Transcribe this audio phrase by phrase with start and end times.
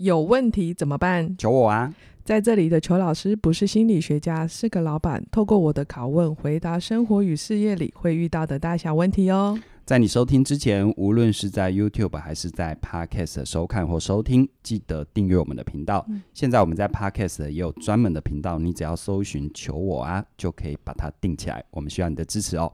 [0.00, 1.36] 有问题怎么办？
[1.36, 1.94] 求我啊！
[2.24, 5.22] 在这里的裘老师不是心理学家，是个老板。
[5.30, 9.58] 透过我的拷问，回答生活与事业里会遇到的大小问题哦。
[9.84, 16.02] 在你收听之前，无论是在 YouTube 还是在 Podcast 收看或收听，记得订阅我们的频道。
[16.08, 21.62] 嗯、现在我们在 Podcast 也有专门的频道，你只要搜寻“求我啊”，就可以把它定起来。
[21.72, 22.72] 我们需要你的支持哦。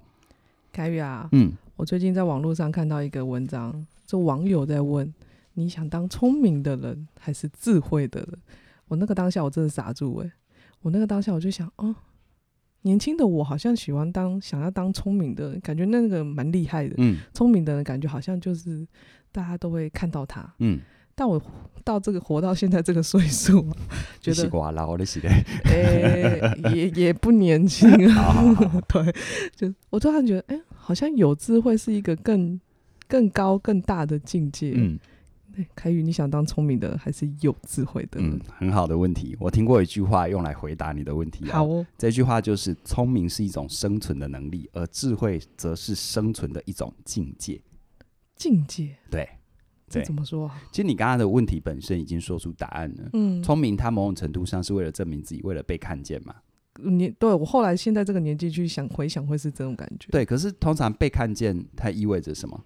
[0.73, 5.13] 凯宇啊，嗯，我最近在网络上看到一个文章，这网友在问。
[5.59, 8.39] 你想当聪明的人还是智慧的人？
[8.89, 10.33] 我那个当下我真的傻住诶、欸，
[10.83, 11.93] 我那个当下我就想，哦，
[12.83, 16.95] 年轻的我好像喜欢当想要当聪明的人，感觉那个蛮厉害的。
[16.99, 18.87] 嗯，聪明的人感觉好像就是
[19.33, 20.55] 大家都会看到他。
[20.59, 20.79] 嗯，
[21.15, 21.41] 但我
[21.83, 23.67] 到这个活到现在这个岁数，
[24.21, 25.29] 觉得老的是的，
[25.65, 26.41] 诶，
[26.75, 28.55] 也也不年轻啊。
[28.87, 29.13] 对，
[29.57, 32.61] 就我突然觉得，哎、欸，好像有智慧是一个更
[33.09, 34.75] 更高更大的境界。
[34.77, 34.99] 嗯。
[35.75, 38.21] 凯宇，你想当聪明的还是有智慧的？
[38.21, 39.37] 嗯，很好的问题。
[39.39, 41.45] 我听过一句话，用来回答你的问题。
[41.47, 47.61] 好哦，这句话就是：聪明是一种生存的能力，而智慧则是生存的一种境界。
[48.35, 48.97] 境界？
[49.11, 49.29] 对，
[49.89, 50.63] 这怎么说啊？
[50.71, 53.11] 其实你刚刚的问题本身已经说出答案了。
[53.13, 56.35] 嗯，聪明，它某种程度上是为了证明自己，为了被看见嘛。
[56.85, 60.09] 你对我后来现在这个年纪去想回想，会是这种感觉。
[60.11, 62.63] 对，可是通常被看见，它意味着什么？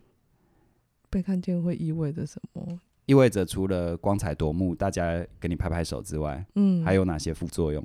[1.11, 2.81] 被看见会意味着什么？
[3.07, 7.85] 意味着除了光彩夺目，大家给你拍拍手之外，嗯，还有哪些副作用？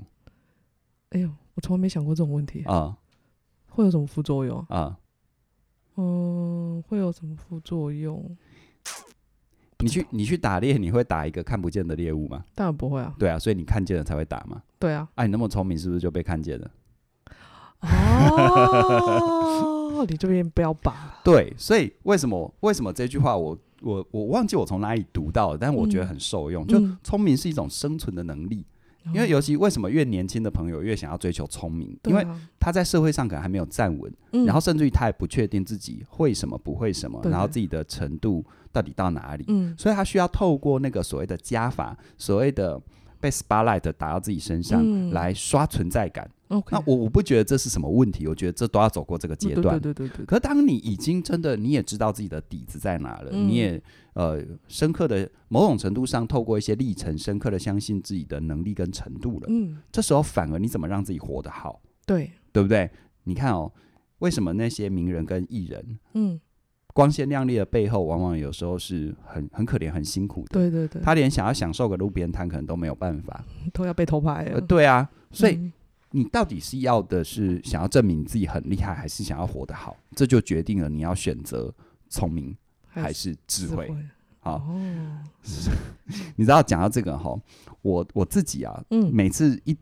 [1.09, 2.95] 哎呦，我从来没想过这种问题啊！
[3.69, 4.97] 会有什么副作用啊？
[5.95, 8.37] 嗯，会有什么副作用？
[9.79, 12.45] 你去你去打猎，你会打一个看不见的猎物吗？
[12.53, 13.15] 当然不会啊。
[13.17, 14.61] 对啊，所以你看见了才会打嘛。
[14.77, 15.09] 对啊。
[15.15, 16.71] 哎，你那么聪明，是不是就被看见了？
[17.81, 19.74] 哦，
[20.05, 21.19] 你这边不要拔。
[21.23, 26.63] 对，所以为什么为什么这句话我我我忘记我从哪里读到的，但是我觉得很受用。
[26.63, 28.65] 嗯、就聪明是一种生存的能力，
[29.05, 32.25] 嗯、因为尤其为什么越年轻的朋友越想要追求聪明，啊、因为
[32.59, 42.81] 他在社会上可能还没有站稳，嗯、然后甚至于他也不确定自己会什么不会什么，然后自己的程度到底到哪里，嗯、所以他需要透过那个所谓的加法，所谓的。
[43.25, 49.79] 被 spotlight 打到自己身上来刷存在感，嗯、那我我不觉得这是什么问题，我觉得这都要走过这个阶段。
[49.79, 50.25] 对对对对对。
[50.27, 53.81] 可当你已经真的你也知道自己的底子在哪了，嗯、你也
[54.13, 59.47] 呃深刻的某种程度上透过一些历程，深刻的相信自己的能力跟程度了。
[59.49, 61.81] 嗯，这时候反而你怎么让自己活得好？
[62.05, 62.87] 对，对不对？
[63.23, 63.71] 你看哦，
[64.19, 66.39] 为什么那些名人跟艺人，嗯。
[66.95, 70.47] 光鲜亮丽的背后，往往有时候是很很可怜、很辛苦的。
[70.53, 75.73] 对对对，他连想要享受个路边摊，可能都没有办法，都要被偷拍对啊，所以、嗯、
[76.11, 79.97] 你到底是要的是想要证明自己很厉害，还是想要活得好？
[80.15, 81.69] 这就决定了你要选择
[82.07, 82.55] 聪明
[82.87, 83.93] 还是智慧。
[84.39, 85.19] 好，哦、
[86.37, 87.37] 你知道讲到这个哈，
[87.81, 89.75] 我我自己啊，嗯、每次一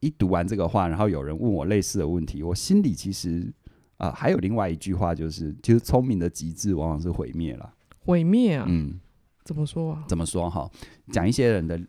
[0.00, 3.54] 一读完这个话，然后有人问我类似的问题，我心里其实。
[4.02, 7.72] 啊、呃，还有另外一句话，就是其实聪明的极致往往是毁灭了。
[8.04, 8.66] 毁灭啊？
[8.68, 8.98] 嗯，
[9.44, 10.02] 怎么说啊？
[10.08, 10.68] 怎么说哈？
[11.12, 11.80] 讲一些人的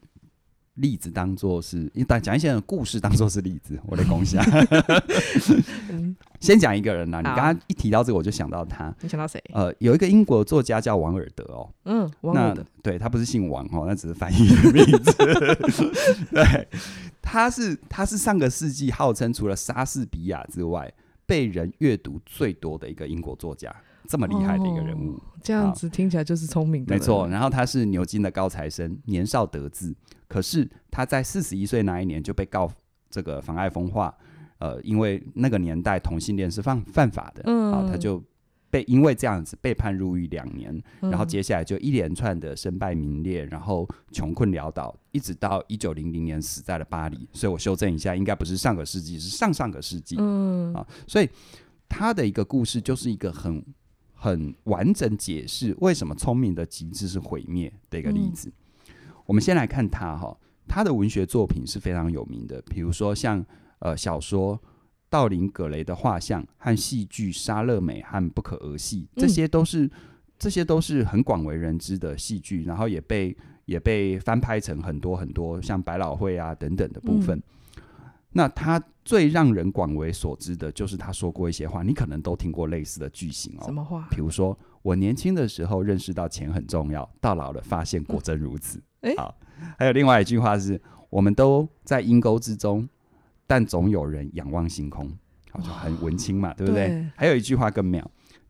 [0.76, 4.46] 例子当做是，但讲一些人的故事当做是例子，我的恭喜啊。
[6.40, 8.96] 先讲一个人呐，你刚刚一提到这个，我就想到他。
[9.02, 9.44] 你想到谁？
[9.52, 11.68] 呃，有一个英国作家叫王尔德哦。
[11.86, 12.64] 嗯，王尔德。
[12.84, 15.12] 对，他不是姓王哦，那只是翻译的名字。
[16.30, 16.68] 对，
[17.24, 20.94] 他是他是上个世纪号称除了莎士比亚之外。
[21.26, 23.74] 被人阅读最多的一个英国作家，
[24.08, 26.94] 这么厉害的一个人物，哦、这样子听起来就是聪明的。
[26.94, 29.96] 没错，然后他是牛津的高材生，年少得志，
[30.28, 32.72] 可是他在四十一岁那一年就被告
[33.10, 34.16] 这个妨碍风化，
[34.60, 38.24] 呃，因为那个年代同性恋是犯犯法的，嗯，啊，他就。
[38.74, 47.30] 被因为这样子被判入狱两年，嗯、然后接下来就一连串的身败名裂，然后穷困潦倒，一直到一九零零年死在了巴黎。
[47.34, 50.16] 所以我修正一下，应该不是上个世纪，是上上个世纪。
[50.18, 51.30] 嗯啊，所以
[51.88, 53.64] 他的一个故事就是一个很
[54.16, 58.50] 很完整解释为什么聪明的极致是毁灭的一个例子。
[58.50, 58.94] 嗯、
[59.28, 60.36] 我们先来看他哈，
[60.68, 63.46] 他的文学作品是非常有名的，比如说像
[63.78, 64.60] 呃小说。
[65.14, 69.92] 道林·葛雷的画像和戏剧《莎乐美》和《不可儿戏》，这些都是、嗯、
[70.40, 77.38] 这些都是很广为人知的戏剧，然后也被也被翻拍成很多很多像百老汇啊等等的部分。
[77.38, 77.84] 嗯、
[78.32, 83.66] 那他最让人广为所知的就是他说过一些话，你可能都听过类似的句型哦。
[83.66, 84.08] 什么话？
[84.10, 88.82] 比如说，我年轻的时候认识到钱很重要，到老了发现果真如此。
[89.02, 89.36] 嗯、好，
[89.78, 90.82] 还有另外一句话是：
[91.12, 92.90] 我们都在阴沟之中。
[93.54, 95.08] 但总有人仰望星空，
[95.52, 96.88] 好就很文青嘛，对不对？
[96.88, 97.08] 对。
[97.16, 98.04] 还有一句话更妙：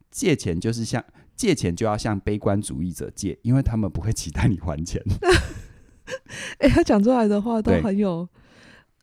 [0.10, 1.04] 借钱就是向
[1.36, 5.04] 借钱就要向悲观主义者借，因为他们不会期待你还钱。
[6.60, 8.26] 哎、欸，他讲出来的话都很有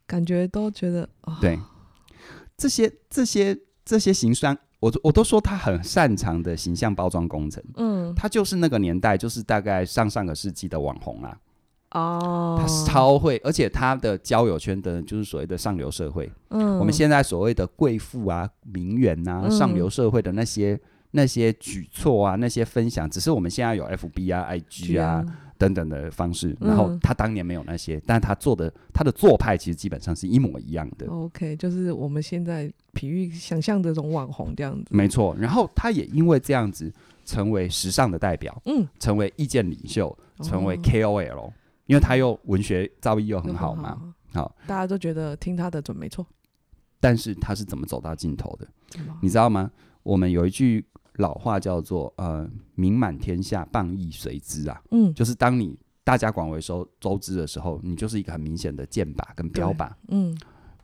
[0.06, 1.58] 感觉，都觉得啊，对，
[2.56, 3.54] 这些这些
[3.84, 7.62] 这些行商，我我都说他很擅长的形象包装工程。
[7.76, 11.38] 嗯，他就是那个年代，就是大概上上个世纪的网红啊。
[11.92, 16.30] 哦，他超会，而且他的交友圈的，就是所谓的上流社会。
[16.50, 20.78] 嗯，我们现在所谓的贵妇啊、名媛啊、嗯、上流社会的那些
[21.10, 26.56] 那些举措啊、那些分享，只是我们现在有 FB 啊、IG 啊、嗯、等等的方式。
[26.60, 31.08] 然后他当年没有那些，嗯、但他做的他的做派其实基本上是一模一样的。
[31.08, 34.84] OK，就是我们现在比喻想象的这种网红这样子。
[34.90, 36.92] 没错，然后他也因为这样子
[37.24, 41.50] 成为时尚的代表，嗯，成为意见领袖，成为 KOL。
[41.90, 44.00] 哦因为他又文学造诣又很好嘛，
[44.32, 46.24] 好，好，大家都觉得听他的准没错。
[47.00, 48.68] 但是他是怎么走到尽头的？
[49.20, 49.70] 你知道吗？
[50.02, 60.38] 我们有一句老话叫做“呃，名满天下，谤亦随之”啊，嗯，就是当你大家广为收周知的时候，你就是一个很明显的箭靶跟标靶，嗯，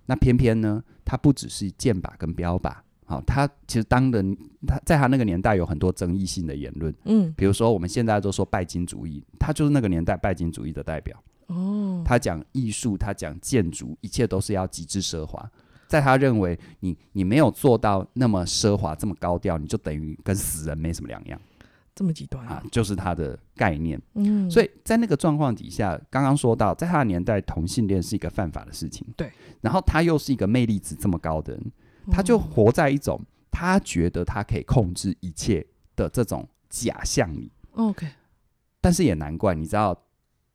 [0.06, 2.74] 那偏偏呢，他不只是箭靶跟标靶。
[3.06, 4.36] 好，他其实当人
[4.66, 11.16] 他在他那个年代有很多争议性的言论，嗯，比如说我们现在都说拜金主义，他就是那个年代拜金主义的代表。
[11.46, 15.48] 哦，他讲艺术，他讲建筑，一切都是要极致奢华。
[15.86, 21.40] 在他认为你，你你没有做到那么奢华、这么高调，你就等于跟死人没什么两样。
[21.94, 24.02] 这么极端啊，就是他的概念。
[24.14, 29.06] 嗯，所以在那个状况底下，刚刚说到，在他的年代，同性恋是一个犯法的事情。
[29.16, 29.30] 对，
[29.60, 31.72] 然后他又是一个魅力值这么高的人。
[32.10, 33.20] 他就活在一种
[33.50, 37.50] 他觉得他可以控制一切的这种假象里。
[37.72, 38.06] OK，
[38.80, 39.98] 但是也难怪，你知道，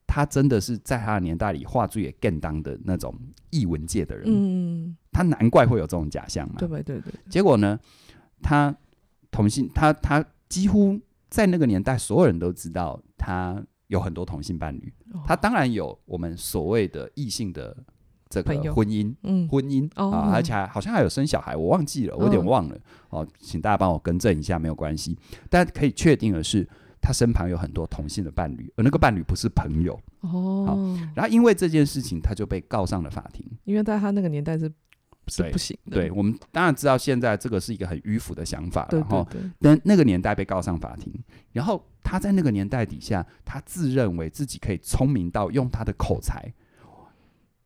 [0.06, 3.16] 他真的是在他的年代里画最也更当的那种
[3.50, 4.26] 艺文界的人。
[4.28, 6.56] 嗯，他难怪会有这种假象嘛。
[6.58, 7.14] 对对对对。
[7.30, 7.80] 结果呢，
[8.42, 8.76] 他
[9.30, 11.00] 同性，他他几乎
[11.30, 14.94] 在那个年代，所有人都知道他有很多同性伴侣。
[15.26, 17.76] 他当然有我们所谓的异性的。
[18.32, 22.76] 这个婚姻，嗯，婚姻啊，哦、而且还好像还有生小孩，我忘记了，我有点忘了，
[23.10, 25.18] 哦，哦，请大家帮我更正一下，没有关系。
[25.50, 26.66] 但可以确定的是，
[27.02, 30.98] 他身旁有很多同性的伴侣，而那个伴侣不是朋友哦。
[31.14, 33.46] 然后因为这件事情，他就被告上了法庭。
[33.66, 34.72] 因为在他那个年代是
[35.28, 35.98] 是不行的。
[35.98, 39.28] 对，对，我们当然知道现在这个是一个很迂腐的想法，然后
[39.60, 41.14] 但那个年代被告上法庭，
[41.52, 46.54] 然后他在那个年代底下，他自认为自己可以聪明到用他的口才。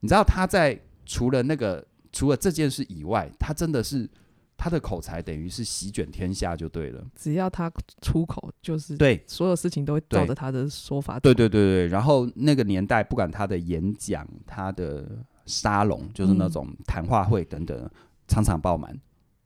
[0.06, 4.08] 你知道他在除了那个除了这件事以外，他真的是
[4.56, 7.04] 他的口才等于是席卷天下就对了。
[7.16, 7.72] 只要他
[8.04, 11.20] 出口，就是对所有事情都会照着他的说法。
[11.20, 17.90] 对对对对，然后那个年代，不管他的演讲、他的沙龙，就是那种谈话会等等，
[18.28, 18.96] 场场爆满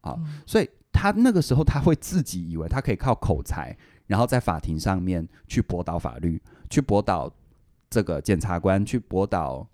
[0.02, 0.14] 啊。
[0.18, 3.74] 嗯、所以他那个时候他会自己以为他可以靠口才，
[4.08, 7.34] 然后在法庭上面去驳倒法律，去驳倒
[7.90, 9.66] 这个检察官，去驳倒。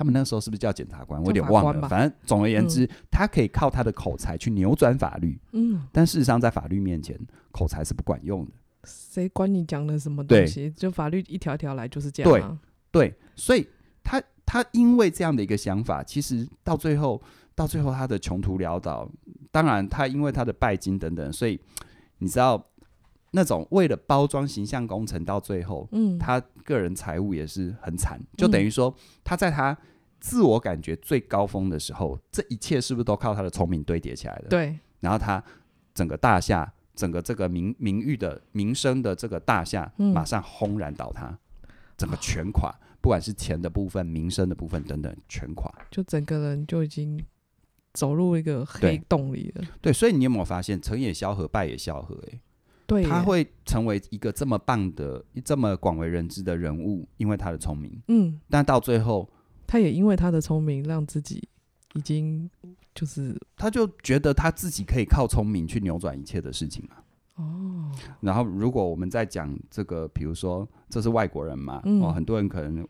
[0.00, 1.20] 那他们那时候是不是叫检察官？
[1.20, 1.86] 我有点忘了。
[1.86, 5.38] 反正总而言之，嗯、他可以靠他的口才去扭转法律。
[5.52, 7.14] 嗯，但事实上，在法律面前，
[7.52, 8.52] 口才是不管用的。
[8.84, 10.70] 谁管你讲的什么东西？
[10.70, 12.58] 就法律一条条来就是这样、啊。
[12.90, 13.68] 对对，所以
[14.02, 17.20] 他他因为这样的一个想法，其实到最后
[17.54, 19.06] 到最后他的穷途潦倒。
[19.50, 21.60] 当然，他因为他的拜金等等，所以
[22.16, 22.69] 你知道。
[23.32, 29.76] 那种为了包装形象工程，到最后，嗯，他个人财务也是很惨，就等于说他在他
[30.18, 34.48] 自我感觉最高峰的时候，这一切是不是都靠他的聪明堆叠起来的？
[34.48, 34.78] 对。
[35.00, 35.42] 然后他
[35.94, 41.38] 整个大厦，整个这个名名誉的名声的这个大厦，马上轰然倒塌，
[41.96, 45.72] 整个全垮，不管是钱的部分、名声的部分等等，全垮。
[45.90, 47.24] 就整个人就已经
[47.94, 49.62] 走入一个黑洞里了。
[49.62, 52.22] 对，对，所以你有没有发现，成也萧何，败也萧何？
[52.30, 52.40] 哎。
[52.90, 58.02] 对他会成为一个这么棒的、这么广为人知的人物，因为他的聪明。
[58.08, 59.30] 嗯，但到最后，
[59.66, 61.48] 他也因为他的聪明，让自己
[61.94, 62.50] 已经
[62.92, 66.96] 就是，他就觉得他自己可以靠聪明去扭转一切的事情嘛。
[67.36, 72.86] 哦，然后如果我们在讲这个，比如说这是外国人嘛，嗯、哦，很多人可能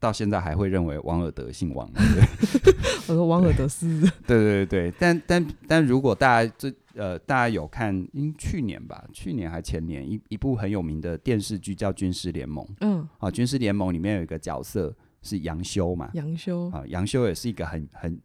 [0.00, 1.88] 到现在还会认为王尔德姓王。
[1.92, 2.72] 对
[3.06, 6.72] 我说王尔德是，对对对对，但但但如果大家这。
[6.94, 7.94] 呃，大家有看？
[8.12, 12.64] 因去年吧，去年还前年，一一部很有名的电视剧叫《军师联盟》。
[12.80, 16.10] 嗯，啊，《军师联盟》里面有一个角色是杨修嘛？
[16.14, 18.20] 杨修啊，杨修也是一个很很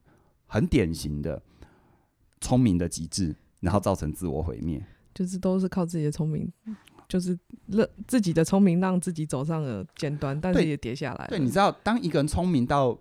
[0.47, 1.39] 很典型的
[2.41, 4.83] 聪明的极致，然后造成自我毁灭。
[5.13, 6.51] 就是都是靠自己的聪明，
[7.07, 11.27] 就是让自己的聪明让自己走上了尖端，但是也跌下来。
[11.27, 12.97] 对，你知道，当一个人聪明到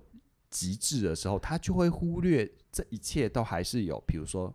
[0.51, 4.55] 极致的时候，他就会忽略这一切都还是有，比如说。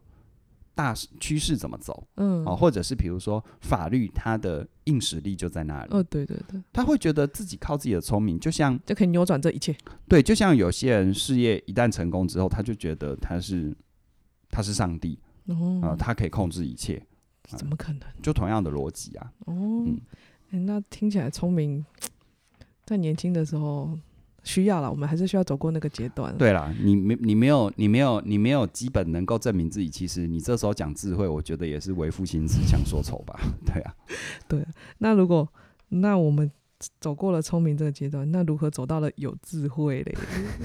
[0.76, 9.76] 大趋势怎么走，嗯，哦，或者是比如说法律它的硬实力就在那里，哦，对对对，他会觉得自己靠自己的聪明，就像就可以扭转这一切，
[10.08, 13.76] 对，就像有些人事业一旦成功之后，他就觉得他是
[14.50, 17.06] 他是上帝，哦，啊、呃，他可以控制一切，
[17.58, 18.02] 怎么可能？
[18.22, 19.54] 就同样的逻辑啊，哦，
[19.86, 20.00] 嗯
[20.52, 21.86] 欸，那听起来聪明，
[22.86, 23.98] 在年轻的时候。
[24.42, 26.36] 需要了，我们还是需要走过那个阶段。
[26.38, 33.38] 对啦，你没你没有你没有你没有基本能够证明自己，其实你这时候讲智慧，我觉得也是为赋新词强说愁吧。
[33.66, 33.94] 对啊，
[34.48, 34.66] 对。
[35.00, 35.48] 那如果
[35.90, 36.50] 那我们
[37.00, 40.16] 走过了聪明这个阶段，那如何走到了有智慧嘞？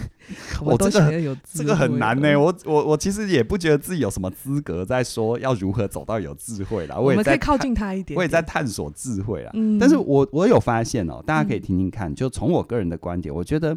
[0.65, 2.39] 我都想要有智慧，这个很难呢。
[2.39, 6.97] 我我我其实也不觉得自己有什么资格在说要如何走到有智慧啦。
[6.97, 9.51] 我也在我们可以靠近他一点，点，我也在探索智慧啦。
[9.55, 12.15] 嗯，但是我我有发现哦，大家可以听听看。
[12.15, 13.77] 就从我个人的观点，我觉得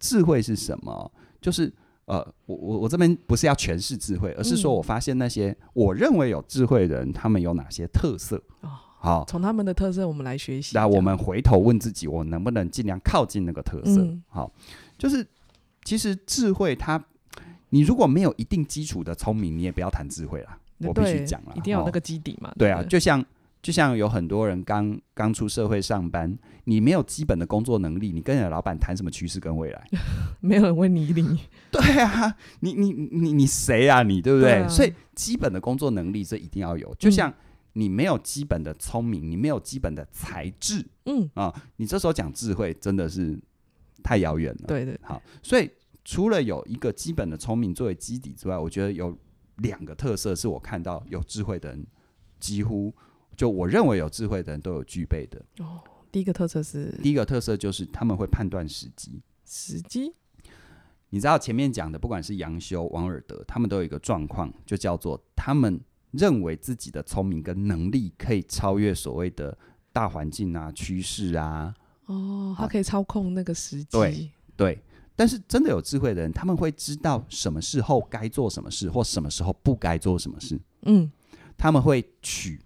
[0.00, 1.12] 智慧是什么？
[1.40, 1.72] 就是
[2.06, 8.42] 呃，我我我这边不是要诠释智慧，而是说我发现那些我认为有智慧的人，他们有哪些特色？
[9.00, 10.72] 好，从他们的特色我们来学习。
[10.74, 14.02] 那我们回头问自己，我能不能尽量靠近那个特色？
[14.02, 14.52] 嗯、好，
[14.98, 15.24] 就是
[15.84, 17.00] 其实智慧它，
[17.70, 20.58] 你如果没有一定基础的聪明，你也不要谈智慧啦。
[20.78, 22.52] 我必须讲了，一定要有那个基底嘛。
[22.58, 23.24] 对啊，就像
[23.62, 29.86] 就像有很多人刚刚出社会上班，你没有基本的工作能力，你跟你的老板谈什么趋势跟未来？
[30.40, 31.38] 没有人会理你。
[31.70, 34.02] 对啊，你你你你谁啊？
[34.02, 34.68] 你对不对？
[34.68, 37.30] 所以基本的工作能力这一定要有，就像。
[37.30, 37.34] 嗯
[37.78, 43.38] 你没有基本的聪明，你没有基本的才智，嗯啊，你这时候讲智慧真的是
[44.02, 44.64] 太遥远了。
[44.66, 45.70] 对对，好，所以
[46.04, 49.16] 除了有一个基本的聪明作为基底之外，我觉得有
[49.58, 51.86] 两个特色是我看到有智慧的人
[52.40, 52.92] 几乎
[53.36, 55.40] 就我认为有智慧的人都有具备的。
[55.58, 55.80] 哦，
[56.10, 59.22] 第一个特色是第一个特色就是他们会判断时机。
[59.44, 60.12] 时机，
[61.10, 65.80] 你知道前面讲的，不管是杨修、王尔德，他们都有一个状况，就叫做他们。
[66.12, 69.56] 认为自己的聪明跟能力可以超越所谓的
[69.92, 71.74] 大环境啊、趋势啊。
[72.06, 73.90] 哦，他可以操控那个时机。
[73.90, 74.82] 对对，
[75.14, 80.58] 但是真的有智慧的人，他们会知道什么时候该做什么事，或什么时候不该做什么事。
[80.82, 81.10] 嗯，
[81.56, 82.58] 他们会取，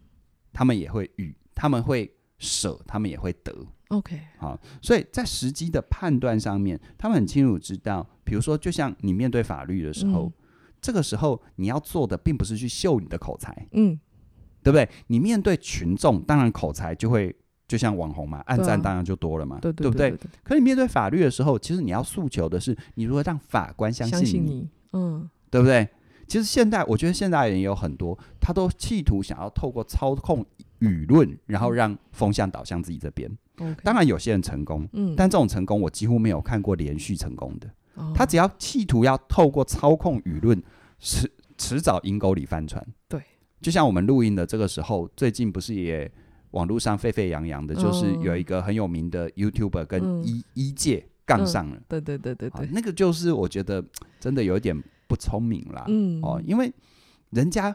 [0.53, 2.09] 他们也会予，他们会
[2.39, 3.53] 舍，他们也会得。
[3.89, 10.27] OK，好，所以在时机的判断上面，他们很清楚知道，比如说，就像你面对法律的时候。
[10.27, 10.33] 嗯
[10.83, 13.99] 这个时候你要做的并不是去秀你的口才，嗯，
[14.63, 14.87] 对不对？
[15.07, 17.35] 你面对群众，当然口才就会
[17.69, 20.15] 就像网红嘛，暗赞当然就多了嘛，对不对？
[20.43, 25.89] 可你面对法律的时候，其实你要诉求的是，你如何让法官相信你，信你，嗯，对不对？
[26.27, 30.45] 其实现在我觉得现代人也有很多，他都企图想要透过操控
[30.81, 33.31] 舆论，然后让风向导向自己这边。
[33.59, 37.71] 嗯、当然有些人成功，嗯，但这种成功我几乎没有看过连续成功的。
[37.95, 40.63] 哦、他只要企图要透过操控舆论，
[40.99, 42.85] 迟迟早阴沟里翻船。
[43.09, 43.23] 对，
[43.61, 46.11] 就像我们录音的这个时候，最近不是也
[46.53, 51.85] 网络上沸沸扬扬的，就是有一个很有名的 YouTuber 跟医医、嗯、界杠上了、嗯。
[51.89, 53.85] 对对对对对，那个就是我觉得
[54.21, 55.85] 真的有一点不聪明啦。
[55.89, 56.73] 嗯哦，因为
[57.31, 57.75] 人家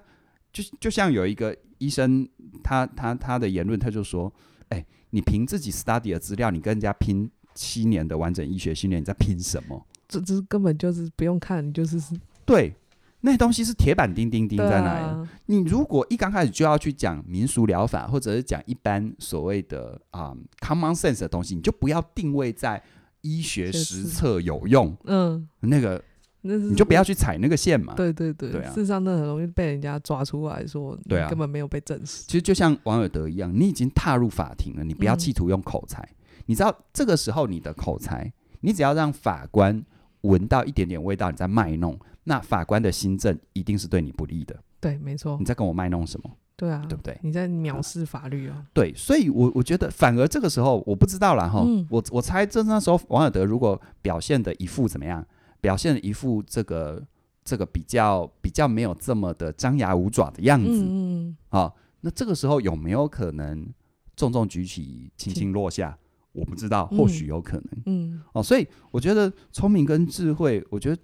[0.52, 2.28] 就就像有一个医生，
[2.64, 4.32] 他他他的言论，他就说
[4.70, 12.74] ：“哎、欸，你凭自己 study 的资料，你跟人家拼七年的完整医学训练，你在拼什么？”这这根本就是不用看，你就是是对，
[13.22, 15.06] 那东西是铁板钉钉钉在那里。
[15.06, 22.82] 啊、你如果一刚开始就要去讲民俗疗法，或者是讲一般所谓的啊、um, common sense 的东西，你就不要定位在
[23.22, 24.96] 医学实测有用。
[25.06, 26.02] 嗯，那个，
[26.42, 27.94] 你就不要去踩那个线嘛。
[27.96, 32.24] 对对对，对啊、事实上那很容易被人家抓出来说，对啊，根本没有被证实。
[32.28, 36.02] 其实就像王尔德一样，你已经踏入法庭了，你不要企图用口才。
[36.02, 39.84] 嗯、你知道这个时候你的口才，你只要让法官。
[40.22, 44.58] 闻到一点点味道，你在卖弄，那法官的新政一定是对你不利的。
[44.80, 45.38] 对，没错。
[45.40, 46.30] 你在跟我卖弄什么？
[46.56, 47.16] 对啊，对不对？
[47.22, 48.66] 你在藐视法律啊？
[48.74, 51.62] 对，所以我，我我觉得，反而这个时候，我不知道啦哈。
[51.64, 55.24] 嗯、我我猜，这那时候，王尔德如果表现的一副怎么样？
[55.62, 57.04] 表现的一副这个
[57.44, 61.38] 这个比较比较没有这么的张牙舞爪的样子，嗯嗯。
[61.50, 63.68] 啊，那这个时候有没有可能
[64.16, 65.98] 重重举起，轻轻落下？
[66.38, 67.84] 我不知道，或许有可能。
[67.88, 71.02] 嗯，哦，所以我觉得聪明跟智慧，我觉得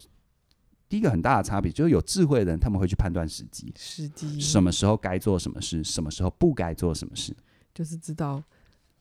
[0.87, 4.39] 第一个很大的差别就是有智慧的人，他们会去判断时机，时机。
[4.39, 7.35] 什么时候该做什么事，什么时候不该做什么事，
[7.73, 8.43] 就是知道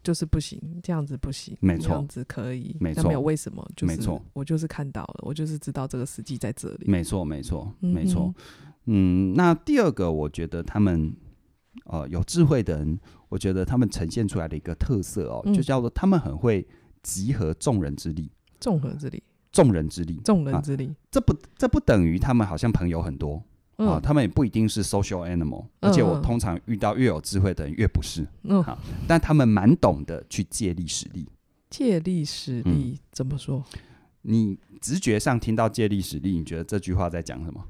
[0.03, 8.35] 就是不行，这样子不行，没错，这样子可以，没错，没有为什么，就是、没错，我就是看到了，我就是知道这个时机在这里，没错，没错，嗯、没错。
[8.87, 11.15] 嗯，那第二个，我觉得他们
[11.85, 12.99] 呃有智慧的人。
[13.33, 16.67] 我觉得他们呈现出来的一个特色哦，嗯、就叫做他们很会
[17.03, 20.89] 集合众人之力，众合之力，众人之力，众人之力。
[20.89, 23.43] 啊、这不这不等于他们好像朋友很多，
[23.77, 31.27] 啊，他们也不一定是 social animal，而且我通常遇到越有智慧的人越不是，嗯，好，但他们蛮懂得去借力使力。
[31.71, 33.65] 借力使力怎么说？
[34.21, 37.65] 你直觉上听到借力使力，你觉得这句话在讲什么？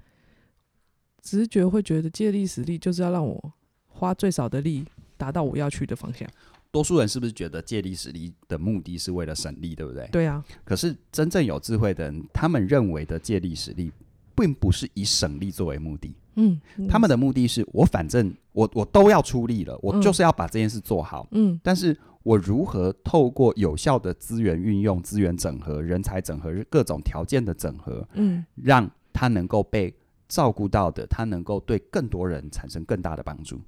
[1.22, 3.52] 直觉会觉得借力使力就是要让我
[3.86, 4.84] 花最少的力
[5.22, 6.28] 达到我要去的方向。
[6.72, 10.08] 多数人是不是觉得借力使力的目的是为了省力，对不对？
[10.10, 10.42] 对啊。
[10.64, 13.92] 可是真正有智慧的人，他们认为的借力使力，
[14.34, 16.12] 并不是以省力作为目的。
[16.34, 21.28] 嗯，嗯，他们的目的是我反正我我都要出力了，我就是要把这件事做好。
[21.30, 29.94] 嗯，但是我如何透过有效的资源运用、资源整合、人才整合、各种条件的整合，嗯，让他能够被
[30.26, 33.60] 照顾到的，他能够对更多人产生更大的帮助。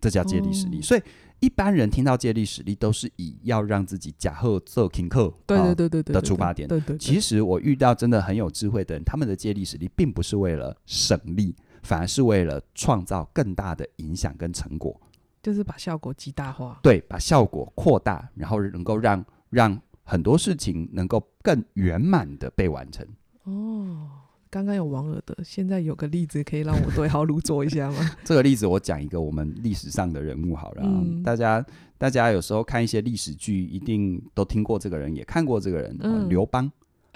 [0.00, 1.02] 这叫借力使力，哦、所以
[1.40, 6.68] 一般人听到借力使力，都是以要让自己假贺做听课，对对对对对的出发点。
[6.68, 15.00] 对对，对，其实我遇到真的很有智慧的人，他们的借力使力并不是为了省力，反而是为了创造更大的影响跟成果，
[15.42, 16.80] 就是把效果极大化。
[16.82, 23.06] 对，把效果扩大，然后能够让让很多事情能够更圆满的被完成。
[23.44, 24.08] 哦。
[24.50, 28.10] 刚刚有王尔德，现在有个例子可以让我对号入座一下吗？
[28.24, 31.64] 这个例子我讲一个我们历史上的人物好了，嗯、大家
[31.96, 36.70] 大家有时候看一些历史剧，一定都听过这个人，也看过这个人，嗯、刘邦，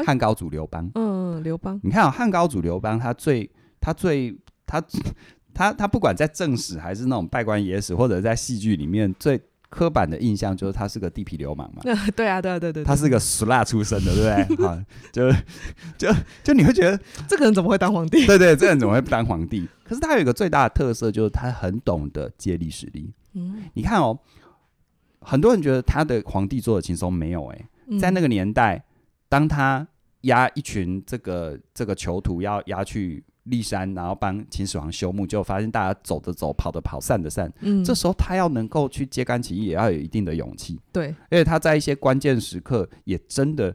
[0.07, 0.89] 汉高祖刘邦。
[0.95, 3.51] 嗯，刘邦，你看啊、哦，汉高祖刘邦，他最
[3.81, 4.33] 他最
[4.65, 4.81] 他
[5.53, 9.41] 他他不管在正史还是那种拜官野史，或者在戏剧里面最。
[9.75, 11.83] 刻板的印象就是他是个地痞流氓嘛，
[12.17, 14.65] 对啊，对啊，对对，他是个俗辣出身的，对不对？
[14.67, 15.31] 啊，就
[15.99, 18.25] 就就你会觉得这个人怎么会当皇帝？
[18.27, 19.69] 对对，这个人怎么会当皇帝？
[19.85, 23.13] 可是他有一个最大的特色，就是他很懂得借力使力。
[23.35, 24.19] 嗯，你看哦，
[25.21, 28.85] 很多人觉得他的皇帝做的轻松，没有哎、欸，在那个年代，
[29.29, 29.87] 当他
[30.23, 33.25] 押一群这个这个囚徒要押去。
[33.47, 37.53] 骊山，然后帮秦始皇修墓，就发现大家走的走，跑的跑，散的散。
[37.61, 40.81] 嗯，这时候他要能够去揭竿起义，也要有一定的勇气。
[40.93, 43.75] 对，而且他在一些关键时刻，也真的，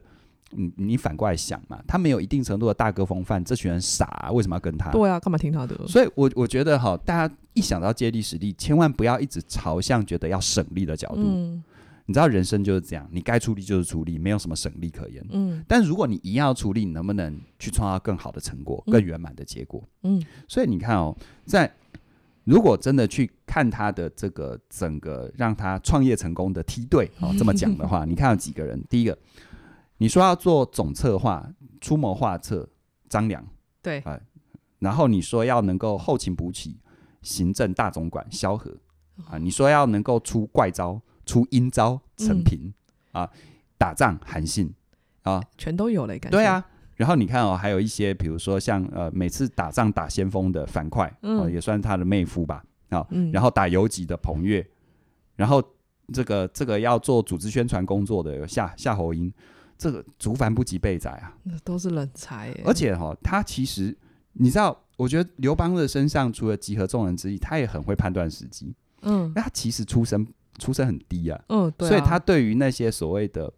[0.50, 4.90] 你，你反过来想嘛，他没有一定程度的大哥风范，这群人傻啊，为什么要跟他？
[4.90, 5.76] 对啊，干嘛听他的？
[5.86, 11.22] 所以我，我我觉得哈，大家一想到借力使力，千万不要一直朝向觉得要省力的角度。
[11.24, 11.62] 嗯。
[12.10, 15.24] 你知道人生就是这样，你该出力就是出力，没有什么省力可言。
[15.30, 19.80] 嗯，但如果你一样要出力，你能不能去创造更好的成果、更圆满的结果？
[20.02, 21.72] 嗯，所以你看哦，在
[22.42, 28.82] 如果真的去看他的这个整个让他创业成功的梯队哦， 这么讲的话，你看有几个人？
[28.90, 29.16] 第一个，
[29.98, 31.48] 你说要做总策划、
[31.80, 32.68] 出谋划策，
[33.08, 33.40] 张良，
[33.80, 34.20] 对啊，
[34.80, 36.76] 然后你说要能够后勤补给、
[37.22, 38.76] 行政大总管萧何
[39.30, 41.00] 啊，你说要能够出怪招。
[41.30, 42.58] 出阴招，陈平、
[43.12, 43.30] 嗯、啊，
[43.78, 44.68] 打仗韩信
[45.22, 46.66] 啊，全都有了，感觉对啊。
[46.96, 54.66] 然后你看哦，还有一些，比如说像呃，每次打仗打先锋的樊哙，嗯、啊，也算是他的妹夫吧，啊，嗯、然后打游击的彭越，
[55.36, 55.62] 然后
[56.12, 59.32] 这个这个要做组织宣传工作的夏夏侯婴，
[59.78, 62.52] 这个竹凡不及备宰啊，那都是人才。
[62.64, 63.96] 而且哈、哦，他其实
[64.32, 68.74] 你知道，我觉得刘邦的身上除了集合众人之意，他也很会判断时机。
[69.02, 70.26] 嗯，那他其实出身。
[70.58, 73.50] 出身很低啊，嗯，对啊，所以他对于那些所谓的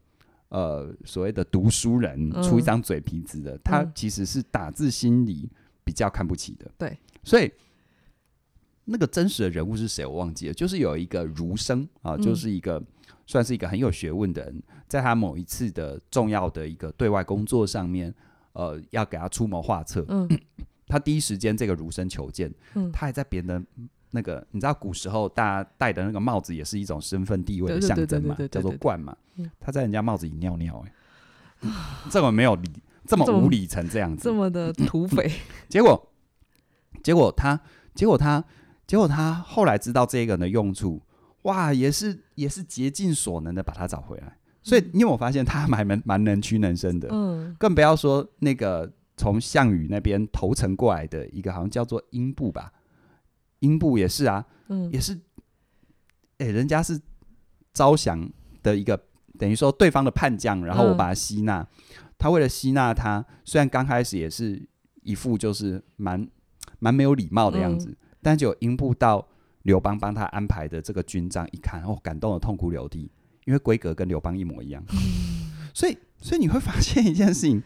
[0.48, 5.50] 呃所谓的读书人，嗯、出一张嘴皮子的，他其实是打自心里
[5.82, 6.70] 比较看不起的。
[6.78, 7.50] 对，所以
[8.84, 10.06] 那个真实的人物是谁？
[10.06, 12.86] 我忘记了，就是有一个儒生啊，就是一个、嗯、
[13.26, 18.14] 算是一个很有学问的人，在他某一次的重要的一个对外工作上面，
[18.52, 20.28] 呃，要给他出谋划策，嗯，
[20.86, 23.66] 他第一时间这个儒生求见，嗯，他还在别人。
[24.12, 29.16] 那个你知道古时候大家戴的那个帽子也是一种身份地位的象征嘛，叫做冠嘛。
[29.58, 30.84] 他在人家帽子里尿尿，
[31.60, 31.70] 哎，
[32.10, 32.70] 这么没有理，
[33.06, 35.32] 这么无理成这样子，这么的土匪。
[35.68, 36.10] 结果，
[37.02, 37.58] 结果他，
[37.94, 38.44] 结果他，
[38.86, 41.00] 结果他后来知道这个人的用处，
[41.42, 44.36] 哇，也是也是竭尽所能的把他找回来。
[44.62, 47.08] 所以你有没有发现他还蛮蛮能屈能伸的？
[47.10, 52.70] 嗯，更不要说那个从项羽那边投诚过来的一个，好像叫做英布吧。
[53.62, 55.14] 英布也是啊，嗯，也是，
[56.38, 57.00] 哎、欸，人家是
[57.72, 59.00] 招降的一个，
[59.38, 61.66] 等于说对方的叛将，然后我把他吸纳，嗯、
[62.18, 64.68] 他为了吸纳他，虽然刚开始也是
[65.02, 66.28] 一副就是蛮
[66.80, 69.26] 蛮没有礼貌的样子，嗯、但就英布到
[69.62, 73.10] 刘邦帮他安排的这个军帐一看，哦，感动得痛哭流涕，
[73.44, 77.62] 因为规格跟刘邦一模一样，嗯、 所以所以你会发现一件事情，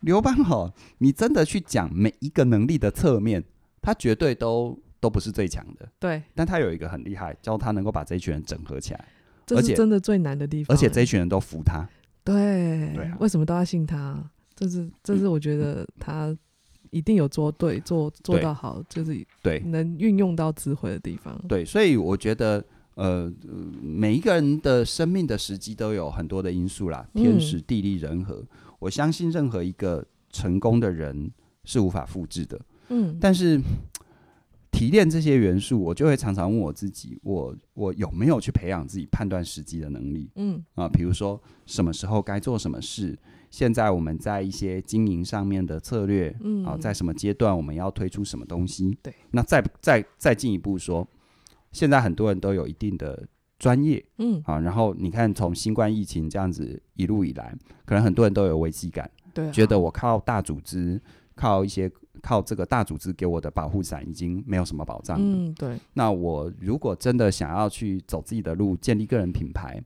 [0.00, 3.44] 刘邦哦，你真的去讲每一个能力的侧面，
[3.80, 4.82] 他绝对都。
[5.00, 9.04] 都不是最强的，对，但他有一个很厉害，叫他能够把这一群人整合起来，
[9.46, 10.74] 这是真的最难的地方。
[10.74, 11.88] 而且这一群人都服他，
[12.24, 14.22] 对，对啊，为什么都要信他？
[14.54, 16.36] 这是这是我觉得他
[16.90, 21.40] 一定有做对，做做到好，就是对能运用到智慧的地方。
[21.46, 23.32] 对，所以我觉得，呃，
[23.80, 28.34] 每一个人的生命的时机都有很多的因素啦，天时地利人和。
[28.34, 28.46] 嗯、
[28.80, 31.30] 我相信任何一个成功的人
[31.64, 32.60] 是无法复制的。
[32.88, 33.60] 嗯，但是
[34.70, 40.30] 提炼这些元素，我就会常常问我自己：我我有没有去培养自己判断时机的能力？
[40.36, 43.18] 嗯啊，比如说什么时候该做什么事。
[43.50, 48.96] 现在我们在一些经营上面的策略，嗯，啊，在什么阶段我们要推出什么东西？
[49.02, 51.08] 对，那再再再进一步说，
[51.72, 53.26] 现在很多人都有一定的
[53.58, 61.00] 专业，嗯，啊，然后你看从新冠疫情这样子一路以来，可能很多人都有危机感，对，觉得我靠大组织，
[61.38, 65.78] 靠一些靠这个大组织给我的保护伞已经没有什么保障，嗯，对。
[65.94, 69.80] 那我如果真的想要去走自己的路，建立个人品牌，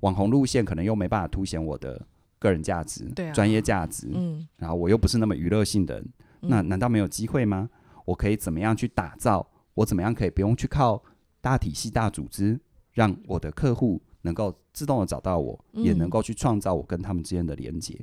[0.00, 2.06] 网红路线可能又没办法凸显我的。
[2.42, 6.04] 个人价值，对啊，专业价值，嗯，然后我又不是那么娱乐性的人，
[6.40, 7.70] 嗯，那难道没有机会吗？
[8.04, 9.48] 我可以怎么样去打造？
[9.74, 11.00] 我怎么样可以不用去靠
[11.40, 12.58] 大体系、大组织，
[12.94, 17.96] 让我的客户能够自动的找到我，嗯，也能够去创造我跟他们之间的连接？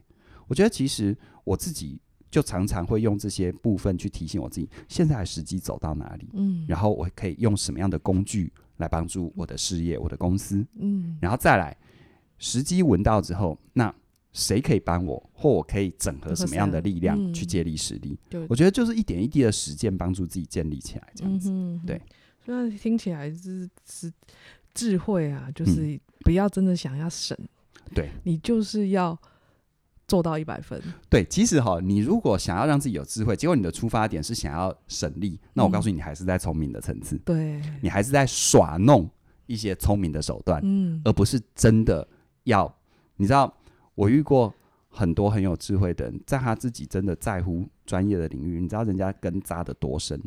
[0.48, 6.30] 我觉得其实我自己就常常会用这些部分去提醒我自己，现在的时机走到哪里？
[6.34, 10.66] 嗯，然后我可以用什么样的工具来帮助我的事业、我的公司？
[10.80, 11.76] 嗯，然后再来
[12.38, 13.94] 时机闻到之后，那
[14.32, 18.18] 谁可以帮我，或我可以整合什么样的力量去借力使力？
[18.32, 21.50] 嗯、我觉得就是一点一滴的实践，帮助自己建立起来，这样子。
[21.52, 22.00] 嗯、对，
[22.46, 24.14] 虽然听起来是是
[24.76, 27.36] 智慧啊，就是不要真的想要省，
[27.96, 29.20] 对、嗯、你就是要
[30.10, 30.82] 做到一百分。
[31.08, 37.18] 对，其实哈，你如果想要让自己有智慧，结果你的出发点是想要省力，那我告诉你，你还是在聪明的层次。
[37.20, 39.10] 对，你还是在耍弄
[39.46, 42.06] 一些聪明的手段，嗯，而不是真的
[42.44, 42.76] 要，
[43.16, 43.56] 你知道。
[43.96, 44.54] 我遇过
[44.88, 50.18] 很多很有智慧的人，在他自己真的在乎专业的领域，你知道人家根扎得多深？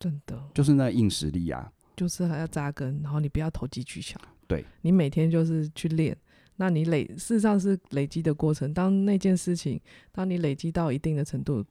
[0.00, 4.18] 真的，就是那硬实力啊，就是还要扎根，然后你不要投机取巧。
[4.48, 6.16] 对，你每天就是去练，
[6.56, 8.72] 那你累事实上是累积的过程。
[8.72, 9.80] 当那件事情，
[10.12, 11.64] 当你累积到一定的程度，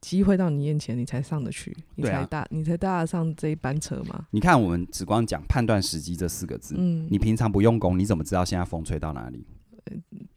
[0.00, 4.26] 机会到你眼前，你才上得去，你才搭，啊、你才搭得上这一班车嘛。
[4.30, 9.44] 你看，我们只光讲判断时机这四个字，嗯，你平常不用功，你怎么知道现在风吹到哪里？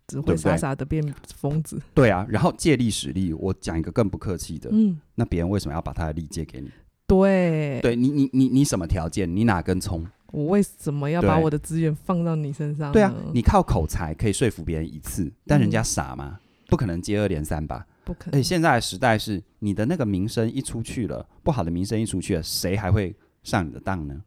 [0.08, 1.04] 只会傻傻的变
[1.36, 2.26] 疯子，对啊。
[2.30, 6.70] 然后借力使力，我讲一个更不客气的，嗯，那别人为什么要把他的力借给你？
[7.06, 9.34] 对，对你，你，你，你什么条件？
[9.36, 10.06] 你哪根葱？
[10.32, 12.92] 我为什么要把我的资源放到你身上？
[12.92, 16.40] 对啊，你靠口才可以说服别人一次，但人家傻吗？
[16.68, 17.86] 不可能接二连三吧？
[18.04, 18.40] 不可能。
[18.40, 24.22] 而且现在的时代是你的那个名声一出去了，不好的名声一出去了，谁还会上你的当呢？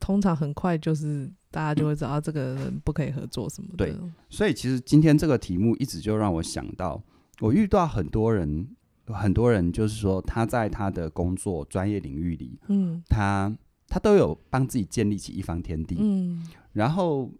[0.00, 1.30] 通常很快就是。
[1.50, 3.86] 大家就会知道这个人不可以合作什么的。
[3.86, 3.96] 对，
[4.28, 7.02] 所以其实今天这个题目一直就让我想到，
[7.40, 8.68] 我遇到很多人，
[9.06, 13.50] 很多人就是说他在他的工作专业领域里，嗯，他
[13.88, 17.30] 他都有帮自己建立起一方天地，嗯，然后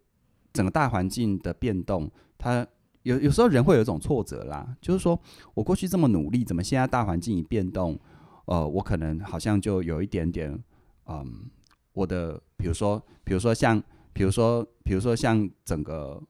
[0.53, 2.67] 整个大环境的变动，他
[3.03, 5.19] 有有时候人会有一种挫折啦，就是说
[5.55, 7.99] 我过去这么努力，怎么现在大环境一变动，
[8.47, 10.59] 呃，我可能好像就有一点点，
[11.07, 11.51] 嗯，
[11.93, 13.83] 我的比如说，比如说像。
[14.11, 16.21] 比如说，比如说像整个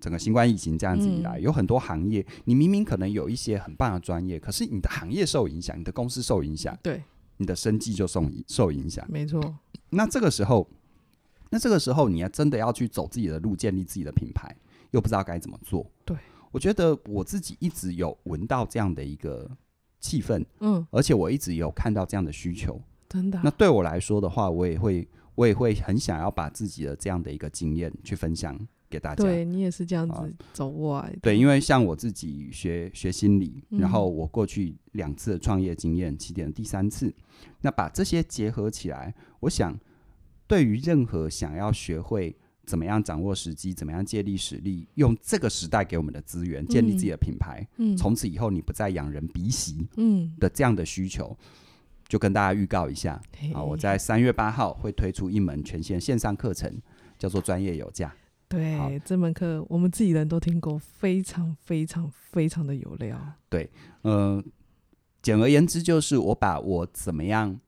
[0.00, 7.02] 整个新冠疫情这样子以来，嗯、有很多行业，你明明可能有一些很棒的专业，可是你的行业受影响，你的公司受影响，对，
[7.36, 9.06] 你的生计就受受影响。
[9.10, 9.58] 没错。
[9.90, 10.68] 那这个时候，
[11.50, 14.54] 那这个时候，你要真的要去走自己的路，建立自己的品牌，
[14.90, 15.84] 又不知道该怎么做。
[16.04, 16.16] 对，
[16.50, 19.50] 我觉得我自己一直有闻到这样的一个
[20.00, 23.40] 气氛，嗯，而且我一直有看到这样的需求，真的。
[23.42, 25.08] 那对我来说的话，我也会。
[25.36, 28.56] 我也会很想要把自己的这样的一个经验去分享
[28.94, 29.24] 给大家。
[29.24, 31.18] 对，你也是这样子走过来的。
[31.20, 37.12] 对，因为像我自己学学心理，然后我过去两次的创业经验，起点第三次，
[37.60, 39.76] 那把这些结合起来，我想
[40.46, 51.36] 对于任何想要学会怎么样掌握时机，怎么样借力使力，用这个时代给我们的资源建立自己的品牌，嗯，从此以后你不再仰人鼻息，嗯的这样的需求。
[52.06, 53.20] 就跟大家预告一下
[53.54, 56.70] 啊，我在三月八号会推出一门全线线上课程，
[57.18, 58.08] 叫做《专业有价》。
[58.54, 63.18] 对，这门课我们自己人都听过，非常非常非常的有料。
[63.48, 63.68] 对，
[64.02, 64.42] 呃，
[65.22, 67.58] 简而言之就是我把我怎么样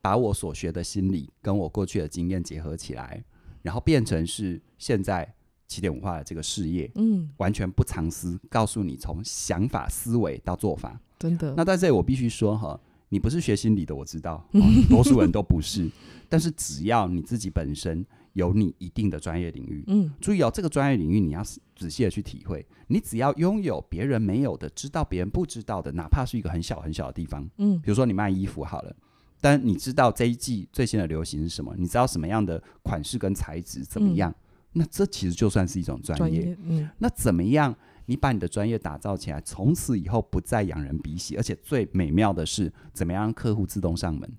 [0.00, 3.22] 把我所学的心理跟我过去的经验结合起来，
[3.62, 5.34] 然后变成是现在
[5.66, 11.54] 起点文化的这个事业，嗯，完全不藏私，告诉你从想法思维到做法，真的。
[11.56, 12.78] 那在这里我必须说哈。
[13.10, 15.88] 你不是学心理的，我知道，哦、多数人都不是。
[16.28, 19.82] 但是只要你自己本身有你一定的专业领域。
[19.88, 21.42] 嗯，注意哦，这个专业领域你要
[21.74, 22.64] 仔细的去体会。
[22.88, 27.48] 你只要拥有别人没有的，知道别人不知道的，哪怕是一个很小很小的地方。
[27.56, 28.94] 嗯，比如说你卖衣服好了，
[29.40, 31.74] 但你知道这一季最新的流行是什么？
[31.76, 34.30] 你知道什么样的款式跟材质怎么样？
[34.30, 34.36] 嗯、
[34.74, 36.42] 那这其实就算是一种专业。
[36.42, 36.58] 专业。
[36.64, 37.74] 嗯，那怎么样？
[38.06, 44.30] 你把你的专业打造起来，从此以后不再仰人鼻息，而且最美妙的是，怎么样让客户自动上门？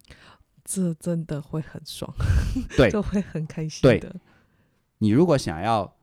[0.65, 2.11] 这真的会很爽，
[2.75, 3.99] 对， 就会很开心的。
[3.99, 4.11] 对，
[4.97, 5.95] 你如果想要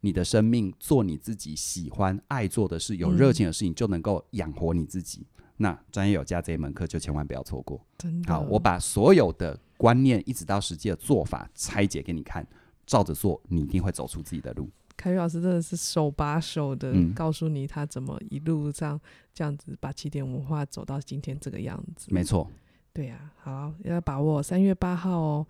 [0.00, 7.84] 你的生命做你自己喜欢、爱做的事、有热情的事情，嗯、就能够养活你自己，那专业有加这一门课就千万不要错过。
[7.96, 12.46] 真的，好，我把所有的观念一直到实际的做法拆解给你看，
[12.86, 14.68] 照着做，你一定会走出自己的路。
[14.94, 19.00] 凯宇老师真的是手把手的告诉你他怎么一路上
[19.32, 22.06] 这样子把起点文化走到今天这个样子。
[22.10, 22.48] 没错，
[22.94, 25.46] 对呀、好，要把握三月八号哦。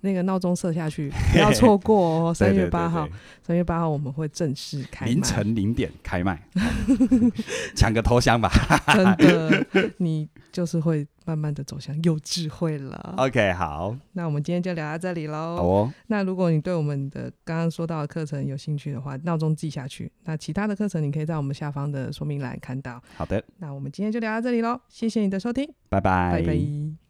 [0.00, 2.34] 那个闹钟设下去， 不要错过哦！
[2.34, 3.08] 三月八号，
[3.42, 6.40] 三月八号我们会正式开卖，凌晨零点开卖，
[7.74, 8.50] 抢个头香吧！
[8.92, 9.66] 真的，
[9.98, 13.14] 你就是会慢慢的走向有智慧了。
[13.18, 15.56] OK，好，那我们今天就聊到这里喽。
[15.56, 15.92] 好哦。
[16.06, 20.10] 那如果你对我们的刚刚说到的课程有兴趣的话，闹钟记下去。
[20.24, 23.02] 那其他的课程你可以在我们下方的说明栏看到。
[23.16, 27.05] 好的，那我们今天就聊到这里喽，谢谢你的收听，拜拜，拜拜。